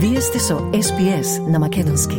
[0.00, 2.16] Вие сте со SPS на Македонски.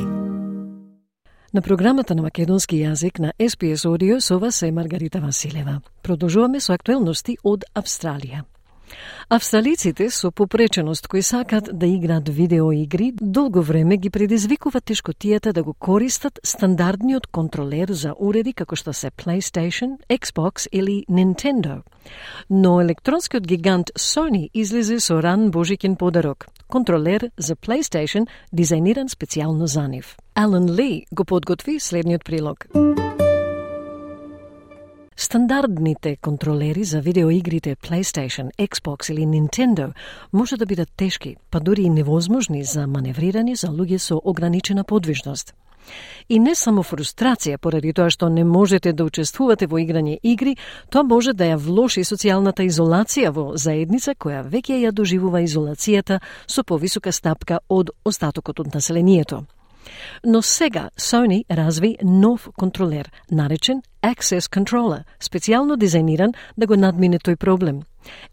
[1.54, 5.82] На програмата на македонски јазик на SPS Audio со вас е Маргарита Василева.
[6.04, 8.44] Продолжуваме со актуелности од Австралија.
[9.30, 15.74] Австралиците со попреченост кои сакат да играат видеоигри, долго време ги предизвикува тешкотијата да го
[15.74, 21.82] користат стандардниот контролер за уреди како што се PlayStation, Xbox или Nintendo.
[22.50, 29.88] Но електронскиот гигант Sony излезе со ран божиќен подарок– контролер за PlayStation дизајниран специјално за
[29.88, 30.16] нив.
[30.36, 32.68] Алан Ли го подготви следниот прилог.
[35.16, 39.92] Стандардните контролери за видеоигрите PlayStation, Xbox или Nintendo
[40.34, 45.54] може да бидат тешки, па дури и невозможни за маневрирање за луѓе со ограничена подвижност.
[46.30, 50.56] И не само фрустрација поради тоа што не можете да учествувате во играње игри,
[50.90, 56.64] тоа може да ја влоши социјалната изолација во заедница која веќе ја доживува изолацијата со
[56.64, 59.46] повисока стапка од остатокот од населението.
[60.24, 67.36] Но сега Sony разви нов контролер, наречен Access Controller, специјално дизајниран да го надмине тој
[67.36, 67.84] проблем.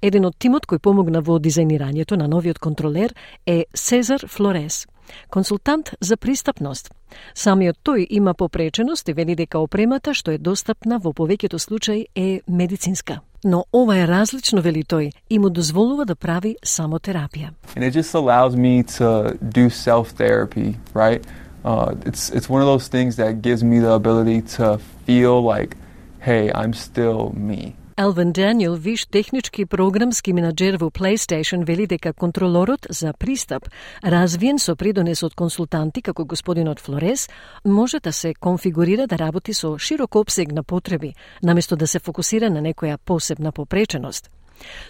[0.02, 3.14] Еден од тимот кој помогна во дизајнирањето на новиот контролер
[3.46, 4.86] е Сезар Флорес,
[5.30, 6.90] консултант за пристапност.
[7.34, 12.40] Самиот тој има попреченост и вели дека опремата што е достапна во повеќето случаи е
[12.48, 13.20] медицинска.
[13.44, 17.50] Но ова е различно, вели тој, и му дозволува да прави само терапија.
[17.76, 21.22] And it just allows me to do self-therapy, right?
[21.64, 25.76] Uh, it's it's one of those things that gives me the ability to feel like,
[26.20, 27.74] hey, I'm still me.
[27.98, 33.70] Елвен Даниел, виш технички програмски менаџер во PlayStation, вели дека контролорот за пристап,
[34.04, 37.30] развиен со придонес од консултанти како господинот Флорес,
[37.64, 42.50] може да се конфигурира да работи со широк обсег на потреби, наместо да се фокусира
[42.50, 44.28] на некоја посебна попреченост.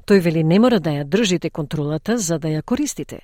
[0.06, 3.20] Тој вели не мора да ја држите контролата за да ја користите.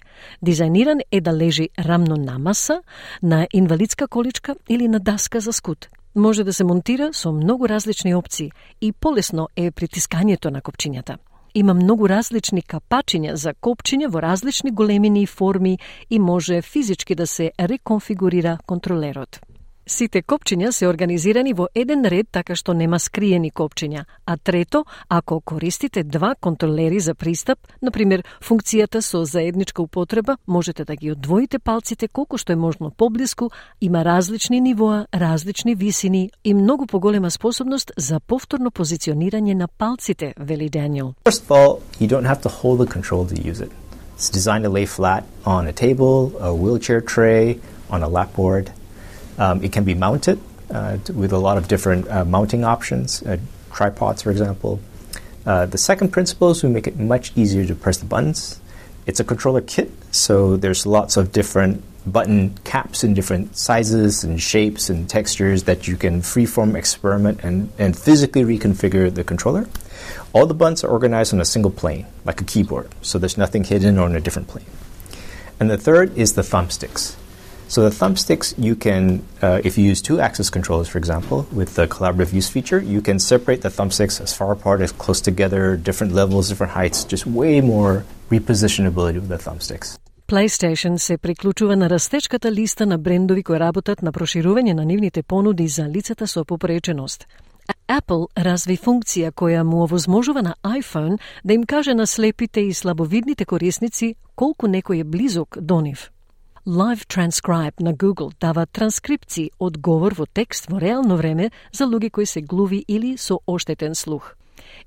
[0.46, 2.82] Дизајниран е да лежи рамно на маса,
[3.22, 5.88] на инвалидска количка или на даска за скут.
[6.14, 8.50] Може да се монтира со многу различни опции
[8.80, 11.16] и полесно е притискањето на копчињата.
[11.54, 15.78] Има многу различни капачиња за копчиња во различни големини и форми
[16.10, 19.40] и може физички да се реконфигурира контролерот.
[19.86, 25.40] Сите копчиња се организирани во еден ред така што нема скриени копчиња, а трето, ако
[25.40, 31.58] користите два контролери за пристап, на пример функцијата со заедничка употреба, можете да ги одвоите
[31.58, 33.50] палците колку што е можно поблиску,
[33.80, 40.68] има различни нивоа, различни висини и многу поголема способност за повторно позиционирање на палците, вели
[40.68, 41.14] Даниел.
[41.24, 43.70] First of all, you don't have to hold the control to use it.
[44.16, 47.58] It's designed to lay flat on a table, a wheelchair tray,
[47.90, 48.66] on a lapboard.
[48.66, 48.81] board.
[49.38, 53.38] Um, it can be mounted uh, with a lot of different uh, mounting options, uh,
[53.72, 54.80] tripods, for example.
[55.44, 58.60] Uh, the second principle is we make it much easier to press the buttons.
[59.06, 64.40] It's a controller kit, so there's lots of different button caps in different sizes and
[64.40, 69.66] shapes and textures that you can freeform experiment and, and physically reconfigure the controller.
[70.32, 73.64] All the buttons are organized on a single plane, like a keyboard, so there's nothing
[73.64, 74.66] hidden or on a different plane.
[75.60, 77.16] And the third is the thumbsticks.
[77.71, 81.75] So the thumbsticks, you can, uh, if you use two axis controllers, for example, with
[81.75, 85.75] the collaborative use feature, you can separate the thumbsticks as far apart as close together,
[85.75, 89.97] different levels, different heights, just way more repositionability with the thumbsticks.
[90.27, 95.67] PlayStation се приклучува на растечката листа на брендови кои работат на проширување на нивните понуди
[95.67, 97.27] за лицата со попреченост.
[97.87, 103.45] Apple разви функција која му овозможува на iPhone да им каже на слепите и слабовидните
[103.45, 106.11] корисници колку некој е близок до нив.
[106.66, 112.10] Live Transcribe на Google дава транскрипции од говор во текст во реално време за луѓе
[112.10, 114.36] кои се глуви или со оштетен слух.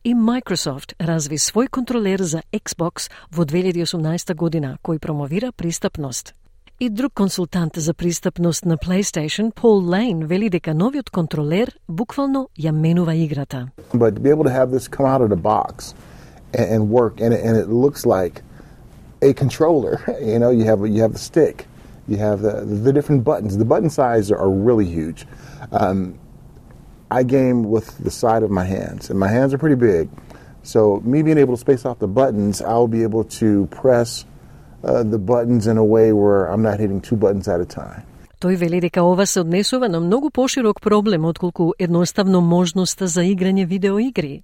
[0.04, 6.34] И Microsoft разви свој контролер за Xbox во 2018 година, кој промовира пристапност.
[6.80, 12.72] И друг консултант за пристапност на PlayStation, Пол Лейн, вели дека новиот контролер буквално ја
[12.72, 13.68] менува играта.
[13.94, 15.94] But to be able to have this come out of the box
[16.54, 18.45] and, and work, and it, and it looks like
[19.23, 20.03] a controller.
[20.21, 21.67] You know, you have you have the stick,
[22.09, 23.57] you have the the different buttons.
[23.57, 25.27] The button sizes are really huge.
[25.73, 26.19] Um,
[27.11, 30.09] I game with the side of my hands, and my hands are pretty big.
[30.63, 34.27] So me being able to space off the buttons, I'll be able to press
[34.85, 38.05] uh, the buttons in a way where I'm not hitting two buttons at a time.
[38.41, 43.67] Тој вели дека ова се однесува на многу поширок проблем отколку едноставно можноста за играње
[43.67, 44.43] видеоигри.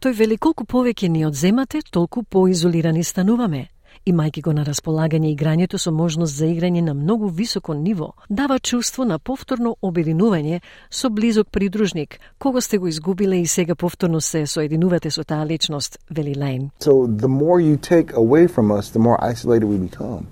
[0.00, 3.68] Тој вели колку повеќе ни одземате, толку поизолирани стануваме
[4.11, 9.05] Имајќи го на располагање играњето со можност за играње на многу високо ниво, дава чувство
[9.05, 15.11] на повторно обединување со близок придружник, кого сте го изгубиле и сега повторно се соединувате
[15.11, 16.69] со таа личност, вели Лейн.
[16.79, 20.27] So the more you take away from us, the more isolated we become.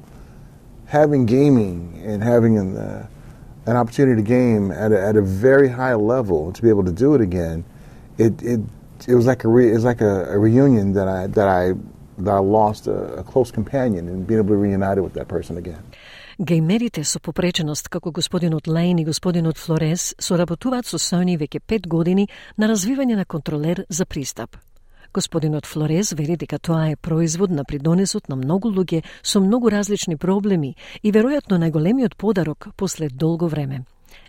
[0.85, 3.07] having gaming and having an, uh,
[3.65, 6.91] an opportunity to game at a, at a very high level to be able to
[6.91, 7.65] do it again,
[8.17, 8.61] it it,
[9.07, 11.73] it was like a re, it was like a, a reunion that I that I
[12.17, 15.57] that I lost a, a close companion and being able to reunite with that person
[15.57, 15.83] again.
[16.39, 22.27] Геймерите со попреченост како господинот Лейн и господинот Флорес соработуваат со сони веќе пет години
[22.57, 24.57] на развивање на контролер за пристап.
[25.13, 30.17] Господинот Флорес вели дека тоа е производ на придонесот на многу луѓе со многу различни
[30.17, 33.85] проблеми и веројатно најголемиот подарок после долго време.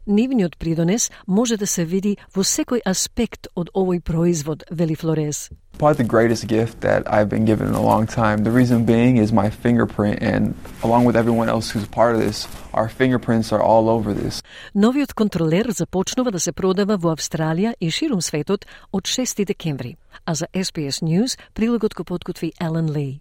[0.06, 5.50] Нивниот придонес може да се види во секој аспект од овој производ, вели Флорес.
[5.78, 8.44] Probably the greatest gift that I've been given in a long time.
[8.44, 12.48] The reason being is my fingerprint, and along with everyone else who's part of this,
[12.72, 14.42] our fingerprints are all over this.
[14.74, 19.96] Новиот контролер започнува да се продава во Австралија и ширум светот од 6 декември.
[20.24, 23.20] А за SBS News прилогот го подготви Елен Ли.